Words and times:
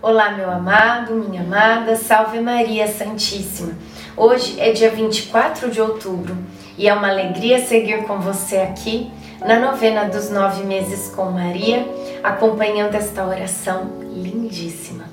Olá, 0.00 0.30
meu 0.30 0.48
amado, 0.48 1.12
minha 1.12 1.42
amada, 1.42 1.96
salve 1.96 2.38
Maria 2.38 2.86
Santíssima. 2.86 3.72
Hoje 4.16 4.54
é 4.60 4.70
dia 4.70 4.90
24 4.90 5.72
de 5.72 5.80
outubro 5.80 6.36
e 6.78 6.88
é 6.88 6.94
uma 6.94 7.08
alegria 7.08 7.58
seguir 7.58 8.04
com 8.04 8.20
você 8.20 8.58
aqui 8.58 9.10
na 9.44 9.58
novena 9.58 10.04
dos 10.04 10.30
nove 10.30 10.62
meses 10.62 11.12
com 11.12 11.24
Maria, 11.32 11.84
acompanhando 12.22 12.94
esta 12.94 13.26
oração 13.26 13.90
lindíssima 14.12 15.06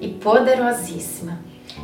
e 0.00 0.06
poderosíssima. 0.06 1.40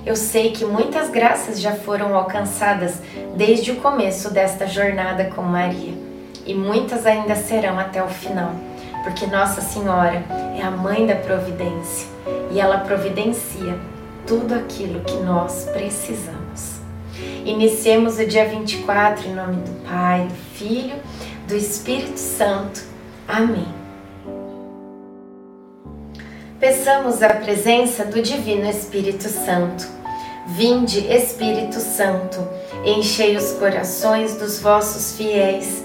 Eu 0.07 0.15
sei 0.15 0.53
que 0.53 0.65
muitas 0.65 1.11
graças 1.11 1.61
já 1.61 1.73
foram 1.73 2.15
alcançadas 2.15 3.03
desde 3.37 3.73
o 3.73 3.77
começo 3.81 4.33
desta 4.33 4.69
jornada 4.69 5.25
com 5.35 5.43
Maria 5.43 5.95
e 6.47 6.55
muitas 6.55 7.07
ainda 7.07 7.35
serão 7.35 7.77
até 7.77 8.01
o 8.01 8.09
final 8.09 8.70
porque 9.03 9.27
Nossa 9.27 9.61
Senhora 9.61 10.25
é 10.57 10.63
a 10.63 10.71
mãe 10.71 11.07
da 11.07 11.17
providência 11.17 12.09
e 12.51 12.61
ela 12.61 12.79
providencia 12.79 13.79
tudo 14.27 14.55
aquilo 14.55 15.01
que 15.01 15.17
nós 15.19 15.69
precisamos. 15.73 16.81
Iniciemos 17.45 18.19
o 18.19 18.27
dia 18.27 18.49
24 18.49 19.29
em 19.29 19.35
nome 19.35 19.57
do 19.57 19.85
Pai, 19.89 20.27
do 20.27 20.35
Filho, 20.57 20.97
do 21.49 21.57
Espírito 21.57 22.19
Santo. 22.19 22.83
Amém. 23.27 23.69
Peçamos 26.59 27.23
a 27.23 27.31
presença 27.31 28.05
do 28.05 28.21
Divino 28.21 28.69
Espírito 28.69 29.29
Santo. 29.29 29.89
Vinde, 30.49 31.07
Espírito 31.07 31.79
Santo, 31.79 32.47
enchei 32.85 33.37
os 33.37 33.53
corações 33.53 34.37
dos 34.37 34.59
vossos 34.59 35.17
fiéis 35.17 35.85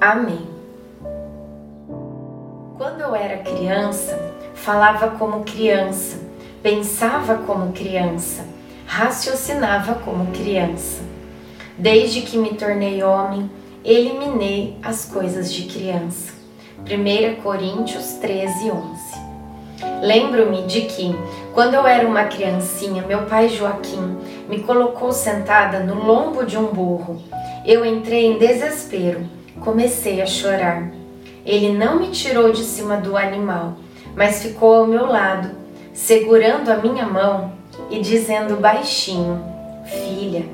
Amém. 0.00 0.46
Quando 2.76 3.00
eu 3.00 3.14
era 3.14 3.38
criança, 3.38 4.34
falava 4.54 5.12
como 5.12 5.42
criança, 5.42 6.18
pensava 6.62 7.38
como 7.38 7.72
criança, 7.72 8.44
raciocinava 8.86 9.94
como 9.94 10.30
criança. 10.32 11.02
Desde 11.78 12.20
que 12.20 12.36
me 12.36 12.50
tornei 12.50 13.02
homem, 13.02 13.50
eliminei 13.82 14.76
as 14.82 15.06
coisas 15.06 15.50
de 15.50 15.62
criança. 15.62 16.34
1 16.80 17.40
Coríntios 17.40 18.12
13, 18.20 18.70
11. 18.70 19.00
Lembro-me 20.02 20.66
de 20.66 20.82
que, 20.82 21.16
quando 21.54 21.72
eu 21.72 21.86
era 21.86 22.06
uma 22.06 22.24
criancinha, 22.24 23.02
meu 23.06 23.22
pai 23.22 23.48
Joaquim 23.48 24.18
me 24.46 24.62
colocou 24.62 25.10
sentada 25.10 25.80
no 25.80 26.04
lombo 26.04 26.44
de 26.44 26.58
um 26.58 26.66
burro. 26.66 27.22
Eu 27.64 27.82
entrei 27.82 28.26
em 28.26 28.38
desespero 28.38 29.35
comecei 29.66 30.22
a 30.22 30.26
chorar. 30.26 30.92
Ele 31.44 31.76
não 31.76 31.98
me 31.98 32.12
tirou 32.12 32.52
de 32.52 32.62
cima 32.62 32.98
do 32.98 33.16
animal, 33.16 33.74
mas 34.14 34.40
ficou 34.40 34.76
ao 34.76 34.86
meu 34.86 35.06
lado, 35.06 35.50
segurando 35.92 36.70
a 36.70 36.76
minha 36.76 37.04
mão 37.04 37.52
e 37.90 37.98
dizendo 37.98 38.60
baixinho: 38.60 39.42
Filha, 39.84 40.44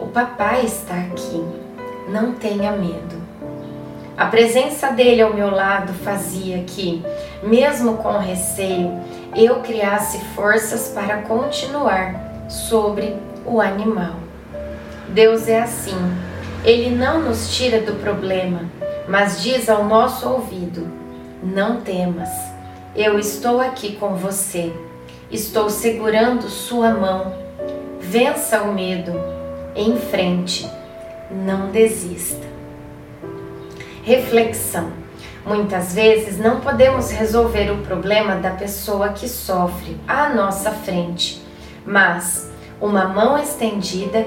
o 0.00 0.06
papai 0.06 0.64
está 0.64 0.94
aqui, 0.94 1.44
não 2.08 2.32
tenha 2.34 2.70
medo. 2.70 3.20
A 4.16 4.26
presença 4.26 4.92
dele 4.92 5.22
ao 5.22 5.34
meu 5.34 5.50
lado 5.50 5.92
fazia 6.04 6.62
que, 6.64 7.02
mesmo 7.42 7.96
com 7.96 8.18
receio, 8.18 9.00
eu 9.34 9.56
criasse 9.60 10.18
forças 10.36 10.92
para 10.94 11.22
continuar 11.22 12.48
sobre 12.48 13.16
o 13.44 13.60
animal. 13.60 14.14
Deus 15.08 15.48
é 15.48 15.60
assim 15.60 16.29
ele 16.64 16.90
não 16.90 17.22
nos 17.22 17.56
tira 17.56 17.80
do 17.80 17.94
problema, 17.94 18.62
mas 19.08 19.42
diz 19.42 19.68
ao 19.68 19.84
nosso 19.84 20.28
ouvido: 20.28 20.86
Não 21.42 21.80
temas, 21.80 22.28
eu 22.94 23.18
estou 23.18 23.60
aqui 23.60 23.96
com 23.96 24.14
você. 24.14 24.72
Estou 25.30 25.70
segurando 25.70 26.48
sua 26.48 26.90
mão. 26.90 27.32
Vença 28.00 28.62
o 28.62 28.74
medo. 28.74 29.12
Em 29.76 29.96
frente. 29.96 30.68
Não 31.30 31.70
desista. 31.70 32.44
Reflexão. 34.02 34.90
Muitas 35.46 35.94
vezes 35.94 36.36
não 36.36 36.60
podemos 36.60 37.10
resolver 37.10 37.70
o 37.70 37.78
problema 37.78 38.36
da 38.36 38.50
pessoa 38.50 39.10
que 39.10 39.28
sofre 39.28 39.96
à 40.06 40.28
nossa 40.28 40.70
frente, 40.70 41.42
mas 41.86 42.50
uma 42.80 43.06
mão 43.06 43.38
estendida 43.38 44.26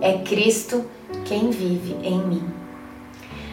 é 0.00 0.18
Cristo 0.18 0.84
quem 1.24 1.50
vive 1.50 1.96
em 2.02 2.18
mim. 2.18 2.44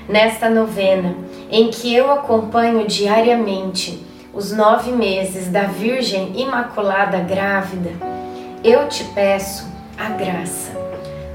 Nesta 0.07 0.49
novena, 0.49 1.15
em 1.49 1.69
que 1.69 1.93
eu 1.95 2.11
acompanho 2.11 2.85
diariamente 2.87 4.05
os 4.33 4.51
nove 4.51 4.91
meses 4.91 5.47
da 5.47 5.63
Virgem 5.63 6.39
Imaculada 6.41 7.19
Grávida, 7.19 7.91
eu 8.63 8.87
te 8.89 9.03
peço 9.15 9.65
a 9.97 10.09
graça. 10.09 10.71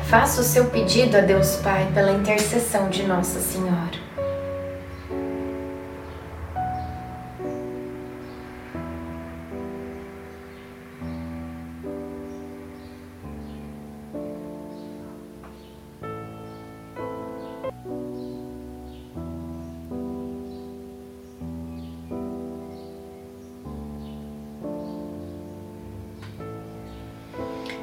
Faça 0.09 0.41
o 0.41 0.44
seu 0.44 0.67
pedido 0.67 1.17
a 1.17 1.21
Deus 1.21 1.56
Pai 1.56 1.88
pela 1.94 2.12
intercessão 2.12 2.88
de 2.88 3.03
Nossa 3.03 3.41
Senhora. 3.41 4.07